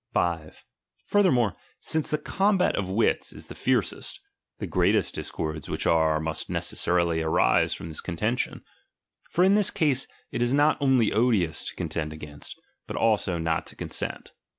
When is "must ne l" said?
6.19-6.63